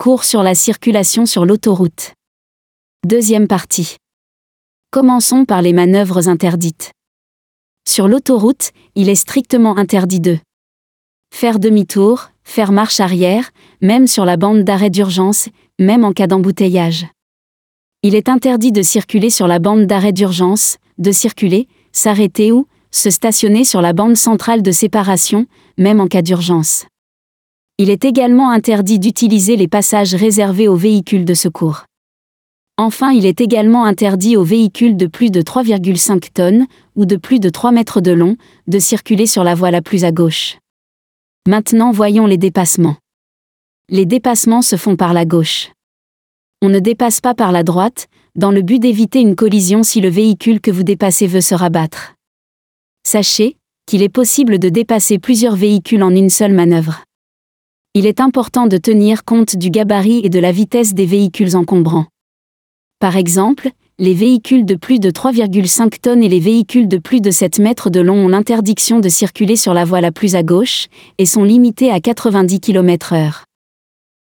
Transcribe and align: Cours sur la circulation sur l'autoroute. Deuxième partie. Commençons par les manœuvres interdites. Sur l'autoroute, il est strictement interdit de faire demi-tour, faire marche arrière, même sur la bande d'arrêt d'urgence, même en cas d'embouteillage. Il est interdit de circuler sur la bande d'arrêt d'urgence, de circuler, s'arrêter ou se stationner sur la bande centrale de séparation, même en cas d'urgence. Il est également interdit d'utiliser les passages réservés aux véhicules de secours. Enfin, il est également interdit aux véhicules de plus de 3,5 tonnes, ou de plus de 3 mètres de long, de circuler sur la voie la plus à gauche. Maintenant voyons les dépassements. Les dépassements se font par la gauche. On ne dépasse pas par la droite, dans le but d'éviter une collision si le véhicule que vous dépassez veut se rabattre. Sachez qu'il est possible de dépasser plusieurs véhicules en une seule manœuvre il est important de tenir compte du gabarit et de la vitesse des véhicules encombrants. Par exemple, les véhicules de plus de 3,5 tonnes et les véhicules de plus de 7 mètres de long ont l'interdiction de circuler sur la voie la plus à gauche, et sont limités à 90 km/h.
Cours 0.00 0.22
sur 0.22 0.44
la 0.44 0.54
circulation 0.54 1.26
sur 1.26 1.44
l'autoroute. 1.44 2.12
Deuxième 3.04 3.48
partie. 3.48 3.96
Commençons 4.92 5.44
par 5.44 5.60
les 5.60 5.72
manœuvres 5.72 6.28
interdites. 6.28 6.92
Sur 7.84 8.06
l'autoroute, 8.06 8.70
il 8.94 9.08
est 9.08 9.16
strictement 9.16 9.76
interdit 9.76 10.20
de 10.20 10.38
faire 11.34 11.58
demi-tour, 11.58 12.30
faire 12.44 12.70
marche 12.70 13.00
arrière, 13.00 13.50
même 13.82 14.06
sur 14.06 14.24
la 14.24 14.36
bande 14.36 14.62
d'arrêt 14.62 14.90
d'urgence, 14.90 15.48
même 15.80 16.04
en 16.04 16.12
cas 16.12 16.28
d'embouteillage. 16.28 17.08
Il 18.04 18.14
est 18.14 18.28
interdit 18.28 18.70
de 18.70 18.82
circuler 18.82 19.30
sur 19.30 19.48
la 19.48 19.58
bande 19.58 19.86
d'arrêt 19.86 20.12
d'urgence, 20.12 20.76
de 20.98 21.10
circuler, 21.10 21.66
s'arrêter 21.90 22.52
ou 22.52 22.68
se 22.92 23.10
stationner 23.10 23.64
sur 23.64 23.82
la 23.82 23.94
bande 23.94 24.16
centrale 24.16 24.62
de 24.62 24.70
séparation, 24.70 25.46
même 25.76 25.98
en 25.98 26.06
cas 26.06 26.22
d'urgence. 26.22 26.86
Il 27.80 27.90
est 27.90 28.04
également 28.04 28.50
interdit 28.50 28.98
d'utiliser 28.98 29.54
les 29.54 29.68
passages 29.68 30.12
réservés 30.12 30.66
aux 30.66 30.74
véhicules 30.74 31.24
de 31.24 31.34
secours. 31.34 31.84
Enfin, 32.76 33.12
il 33.12 33.24
est 33.24 33.40
également 33.40 33.84
interdit 33.84 34.36
aux 34.36 34.42
véhicules 34.42 34.96
de 34.96 35.06
plus 35.06 35.30
de 35.30 35.42
3,5 35.42 36.32
tonnes, 36.32 36.66
ou 36.96 37.06
de 37.06 37.14
plus 37.14 37.38
de 37.38 37.48
3 37.48 37.70
mètres 37.70 38.00
de 38.00 38.10
long, 38.10 38.36
de 38.66 38.80
circuler 38.80 39.26
sur 39.26 39.44
la 39.44 39.54
voie 39.54 39.70
la 39.70 39.80
plus 39.80 40.04
à 40.04 40.10
gauche. 40.10 40.58
Maintenant 41.46 41.92
voyons 41.92 42.26
les 42.26 42.36
dépassements. 42.36 42.96
Les 43.88 44.06
dépassements 44.06 44.62
se 44.62 44.74
font 44.74 44.96
par 44.96 45.12
la 45.12 45.24
gauche. 45.24 45.70
On 46.60 46.70
ne 46.70 46.80
dépasse 46.80 47.20
pas 47.20 47.34
par 47.34 47.52
la 47.52 47.62
droite, 47.62 48.08
dans 48.34 48.50
le 48.50 48.62
but 48.62 48.80
d'éviter 48.80 49.20
une 49.20 49.36
collision 49.36 49.84
si 49.84 50.00
le 50.00 50.08
véhicule 50.08 50.60
que 50.60 50.72
vous 50.72 50.82
dépassez 50.82 51.28
veut 51.28 51.40
se 51.40 51.54
rabattre. 51.54 52.14
Sachez 53.06 53.56
qu'il 53.86 54.02
est 54.02 54.08
possible 54.08 54.58
de 54.58 54.68
dépasser 54.68 55.20
plusieurs 55.20 55.54
véhicules 55.54 56.02
en 56.02 56.10
une 56.10 56.28
seule 56.28 56.52
manœuvre 56.52 57.04
il 57.94 58.06
est 58.06 58.20
important 58.20 58.66
de 58.66 58.76
tenir 58.76 59.24
compte 59.24 59.56
du 59.56 59.70
gabarit 59.70 60.20
et 60.22 60.28
de 60.28 60.38
la 60.38 60.52
vitesse 60.52 60.94
des 60.94 61.06
véhicules 61.06 61.56
encombrants. 61.56 62.06
Par 63.00 63.16
exemple, 63.16 63.70
les 63.98 64.14
véhicules 64.14 64.64
de 64.64 64.76
plus 64.76 65.00
de 65.00 65.10
3,5 65.10 66.00
tonnes 66.00 66.22
et 66.22 66.28
les 66.28 66.38
véhicules 66.38 66.86
de 66.86 66.98
plus 66.98 67.20
de 67.20 67.30
7 67.30 67.58
mètres 67.58 67.90
de 67.90 68.00
long 68.00 68.26
ont 68.26 68.28
l'interdiction 68.28 69.00
de 69.00 69.08
circuler 69.08 69.56
sur 69.56 69.74
la 69.74 69.84
voie 69.84 70.00
la 70.00 70.12
plus 70.12 70.36
à 70.36 70.42
gauche, 70.42 70.86
et 71.18 71.26
sont 71.26 71.44
limités 71.44 71.90
à 71.90 72.00
90 72.00 72.60
km/h. 72.60 73.47